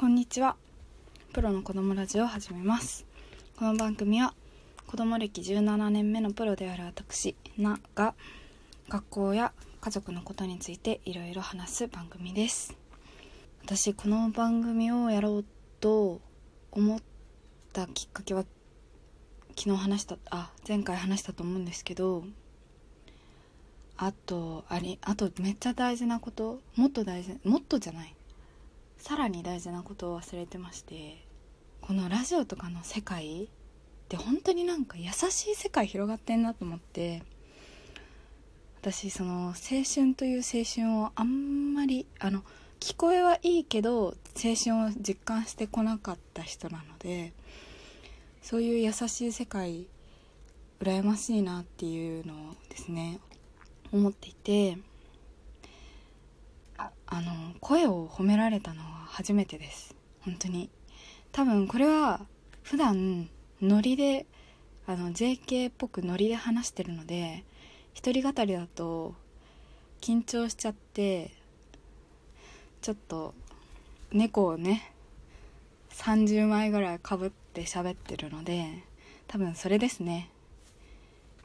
[0.00, 0.56] こんにちは。
[1.34, 3.04] プロの子供ラジオを始めます。
[3.58, 4.32] この番組は
[4.86, 8.14] 子供歴17年目のプロである私なが
[8.88, 9.52] 学校や
[9.82, 12.74] 家族のことについていろいろ話す番組です。
[13.62, 15.44] 私この番組をやろう
[15.80, 16.22] と
[16.72, 17.00] 思っ
[17.74, 18.46] たきっかけは
[19.54, 22.24] 昨日話したあ前回話したと思うんですけど
[23.98, 28.14] あとありあとめっちゃ大事なこともっと大事もっとじゃない。
[29.00, 31.24] さらに大事なことを忘れてまして
[31.80, 33.48] このラジオとかの世界っ
[34.08, 37.22] て本当になんか優しい世界広がってんなと思って
[38.82, 39.52] 私その青
[39.92, 42.42] 春という青春をあんまりあの
[42.78, 47.32] 聞こえはいいけど青春を実感してこなかった人なので
[48.42, 49.86] そういう優しい世界
[50.80, 52.36] 羨ましいなっていうのを
[52.68, 53.18] ですね
[53.92, 54.76] 思っていて
[57.10, 59.94] あの声を褒められたのは初めてです。
[60.20, 60.70] 本当に。
[61.32, 62.20] 多分これは
[62.62, 63.28] 普段
[63.60, 64.26] ノリで
[64.86, 67.44] あの JK っぽくノリで話してるので
[67.94, 69.14] 一人語りだと
[70.00, 71.30] 緊張しちゃって
[72.80, 73.34] ちょっと
[74.12, 74.92] 猫をね
[75.92, 78.84] 30枚ぐらいかぶって喋ってるので
[79.28, 80.30] 多分それですね。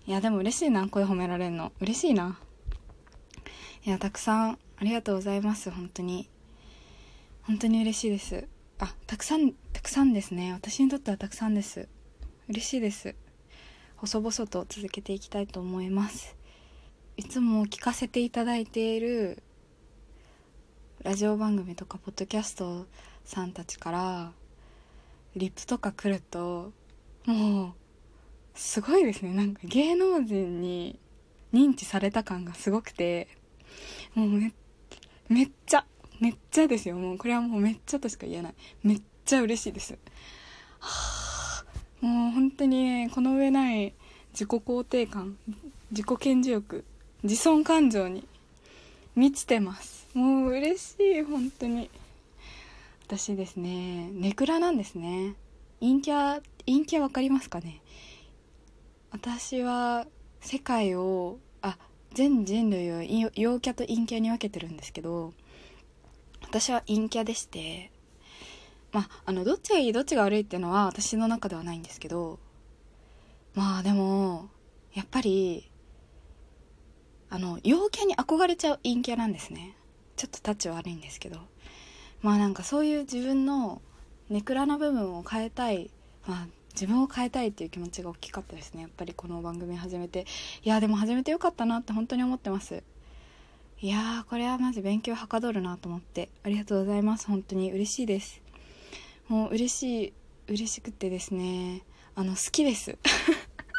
[0.08, 1.72] いやでも嬉しいな声褒められるの。
[1.82, 2.40] 嬉しいな。
[3.86, 6.28] いやたくさんありがとうございます本当に。
[7.44, 8.48] 本当に嬉しいです。
[8.80, 10.54] あたくさんたくさんですね。
[10.54, 11.88] 私にとってはたくさんです。
[12.50, 13.14] 嬉しいです。
[13.98, 16.36] 細々と続けていきたいと思います。
[17.16, 19.44] いつも聞かせていただいている
[21.04, 22.88] ラジオ番組とかポッドキャスト
[23.24, 24.32] さんたちから
[25.36, 26.74] リップとか来ると
[27.28, 27.74] もう
[28.56, 29.36] すごいですね。
[29.36, 31.00] なんか芸能人に
[31.54, 33.28] 認知された感がすごくて。
[34.16, 34.52] もうめ
[35.30, 35.86] めっちゃ
[36.20, 36.96] めっちゃですよ。
[36.96, 38.54] もうこれはもうめっちゃとしか言えない。
[38.84, 39.98] めっちゃ嬉しいです。
[40.80, 41.64] は
[42.02, 42.06] あ。
[42.06, 43.94] もう本当にこの上ない
[44.32, 45.38] 自己肯定感
[45.92, 46.86] 自己顕示欲
[47.24, 48.28] 自尊感情に
[49.16, 50.08] 満ちてます。
[50.14, 51.90] もう嬉しい本当に。
[53.08, 55.36] 私ですねネクラなんですね。
[55.80, 57.82] 陰キャ陰キャ分かりますかね？
[59.12, 60.08] 私は
[60.42, 61.38] 世界を
[62.16, 63.04] 全人類を
[63.36, 65.34] 陽キャと陰キャに分けてるんですけど
[66.42, 67.92] 私は陰キャでして
[68.92, 72.40] まああのどっちがいいどっちが悪いっていうのは私の中ではないんですけど
[73.54, 74.50] まあでも
[74.94, 75.70] やっぱり
[77.30, 79.76] あの陽キャに憧れちゃう陰キャなんですね。
[80.16, 81.40] ちょっとタッチ悪いんですけど。
[82.22, 83.82] まあなんかそういう自分の
[84.30, 85.92] ネクラな部分を変えたい。
[86.26, 88.82] まあ自分を変えたいっていう気持ちが大きかったですね。
[88.82, 90.26] やっぱりこの番組始めて。
[90.62, 92.84] いやでも始めてよかったなって本当に思ってます。
[93.80, 96.28] いやこれはマジ勉強はかどるなと思って。
[96.44, 97.28] ありがとうございます。
[97.28, 98.42] 本当に嬉しいです。
[99.30, 100.14] もう嬉しい
[100.50, 101.84] 嬉しくてですね。
[102.14, 102.98] あの好きです。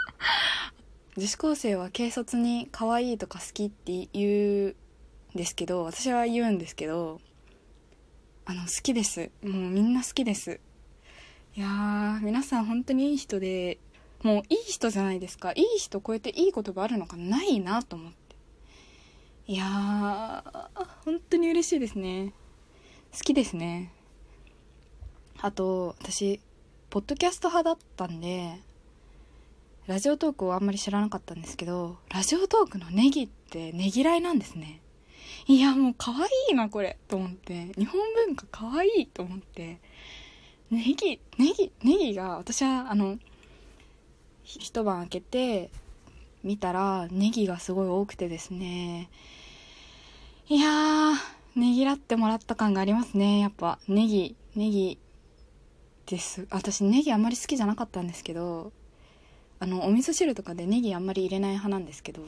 [1.19, 4.29] 女子高生は軽率に可愛いとか好きって言
[4.69, 4.77] う
[5.35, 7.21] んですけど私は言うんですけど
[8.47, 9.31] あの好きです。
[9.43, 10.61] もうみんな好きです。
[11.57, 13.79] いやー皆さん本当にいい人で
[14.23, 15.53] もういい人じゃないですか。
[15.53, 18.37] いい人超えていい言葉あるのかないなと思って。
[19.47, 22.35] いやー本当に嬉しいですね。
[23.11, 23.91] 好きですね。
[25.41, 26.41] あと私
[26.91, 28.61] ポッドキャスト派だったんで
[29.87, 34.83] ラジオトークをあんまり知らなかったんですけどラジオトークのネギってねぎらいなんですね。
[35.47, 36.99] いやもう可愛いなこれ。
[37.09, 37.73] と思って。
[37.79, 39.81] 日本文化可愛いと思って。
[40.71, 43.19] ネギネギネギが私はあの
[44.43, 45.71] 一晩開けて
[46.43, 49.09] 見たらネギがすごい多くてですね。
[50.49, 51.15] いやー
[51.61, 53.41] ねぎらってもらった感がありますね。
[53.41, 54.99] やっぱネギネギ
[56.07, 56.47] です。
[56.51, 58.73] 私ネギあんまり好きじゃなかったんですけど
[59.59, 62.23] あのお味噌汁とかでネギあんまり入れない派なんですけど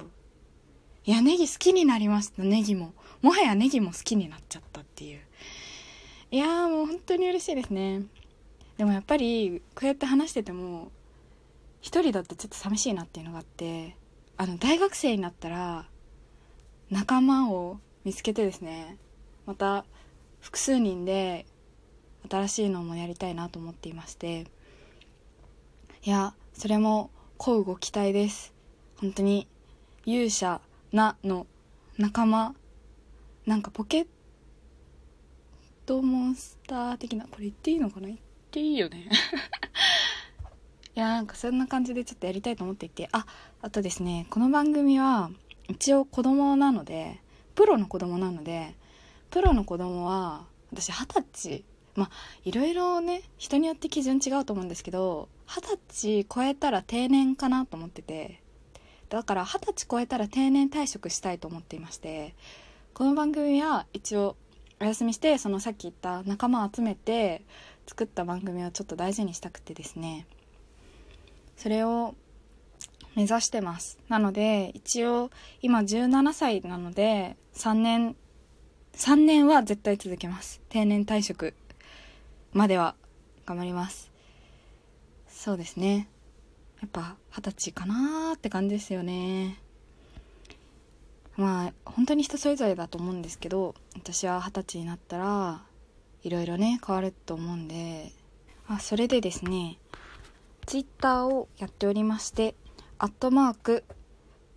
[1.05, 2.93] いやネギ好きになりましたネギも。
[3.23, 5.21] もはやネギも好きになっちゃったっていう。
[6.31, 8.03] いやーもう本当に嬉しいですね。
[8.79, 10.91] でもやっぱりこうやって話してても
[11.81, 13.97] 一人だとちょっと寂しいなっていうのがあって
[14.37, 15.85] あの大学生になったら
[16.91, 18.97] 仲間を見つけてですね
[19.47, 19.85] また
[20.41, 21.45] 複数人で
[22.31, 24.47] 新しいのもやりたいなと思っていまして
[26.05, 28.53] いやそれも交互期待です。
[28.97, 29.47] 本当に
[30.07, 30.61] 勇者
[30.93, 31.47] なの
[31.99, 32.55] 仲間
[33.47, 34.07] なんかポケッ
[35.87, 38.09] トモンスター的なこれ言っていいのかな？
[38.49, 39.09] っていいよね。
[40.97, 43.09] いやなんかそんな感じでちょっとやりたいと思っていて。
[43.13, 43.27] あ
[43.61, 45.31] あとですねこの番組は
[45.69, 47.21] 一応子供なので
[47.55, 48.75] プロの子供なので
[49.31, 51.65] プロの子供は私二十歳
[51.95, 52.11] まあ
[52.45, 58.43] いろいろね人によって基準違うと思うんですけど二十歳超えたら定年かなと思ってて。
[59.11, 62.35] だから二十歳超えたら定年退職したいと思っていまして
[62.93, 64.37] この番組は一応
[64.81, 67.43] お休みしてそのさっき言った仲間を集めて
[67.89, 70.27] 作った番組をちょっと大事にしたくてですね。
[71.57, 72.15] それを
[73.17, 73.99] 目指してます。
[74.09, 75.31] なので一応
[75.63, 78.15] 今17歳なので3年
[78.93, 80.61] 3年は絶対続けます。
[80.69, 81.55] 定年退職
[82.53, 82.95] までは
[83.47, 84.11] 頑張ります。
[85.29, 86.09] そうですね。
[86.81, 89.59] やっぱ二十歳かなーって感じですよね。
[91.37, 95.63] まあ本当に人それぞれだと思うんですけど私は二十歳になったら
[96.29, 98.13] いろいろね変わると思うんで
[98.67, 99.79] あそれでですね
[100.67, 102.55] ツイッターをやっておりまして
[102.99, 103.83] アットマーク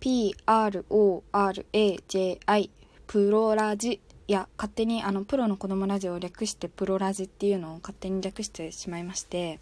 [0.02, 2.70] PRORAJI
[3.06, 9.58] プロラジいや勝手にあのプロの子供ラジオを略してプロラジっていうのを勝手に略してしまいまして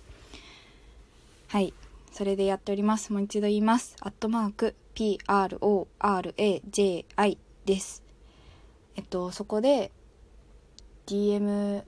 [1.47, 1.73] はい
[2.11, 3.13] それでやっております。
[3.13, 3.95] もう一度言います。
[4.01, 8.03] アットマーク PRORAJI です。
[8.97, 9.93] えっとそこで
[11.07, 11.85] DM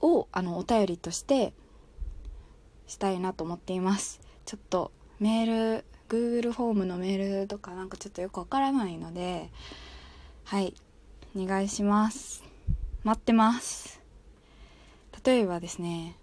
[0.00, 1.52] をあのお便りとして
[2.86, 4.20] したいなと思っています。
[4.44, 9.50] ちょっとメール Google フォームのメールとかなんかちょっとよくわからないので
[10.44, 10.74] はい
[11.36, 12.42] お願いします。
[13.04, 14.00] 待ってます。
[15.24, 16.16] 例えばですね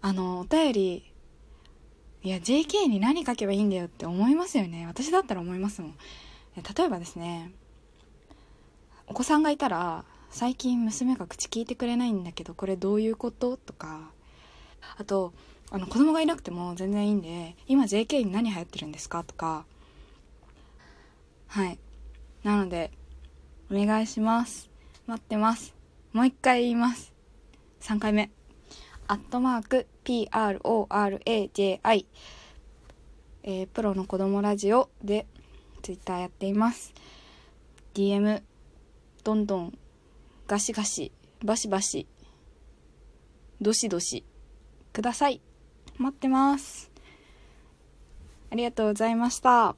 [0.00, 1.12] あのお便り
[2.22, 4.86] いや JK に何書けばいいんだよって思いますよね。
[4.86, 5.94] 私だったら思いますもん。
[6.56, 7.52] 例えばですね
[9.06, 10.04] お子さんがいたら
[10.38, 13.56] 最近娘が口聞いてくれないんだけどこれどういうこと？
[13.56, 14.12] とか。
[14.96, 15.32] あと
[15.72, 19.24] あの子供がいなくても全然いいんで今 JK に何流行ってるんですか？
[19.24, 19.66] とか。
[21.48, 21.76] はい。
[22.44, 22.92] なので
[23.68, 24.70] お願いします。
[25.08, 25.74] 待ってます。
[26.12, 27.12] もう一回言います。
[27.80, 28.30] 3回目。
[29.08, 32.06] アットマーク PRORAJI、
[33.42, 35.26] えー、プロの子供ラジオで
[35.82, 36.94] ツイッターやっています。
[37.94, 38.40] DM
[39.24, 39.76] どんどん
[40.48, 41.12] ガシガシ
[41.44, 42.06] バシバシ
[43.60, 44.24] どしどし
[44.94, 45.42] ください。
[45.98, 46.90] 待ってます。
[48.50, 49.76] ありがとうございました。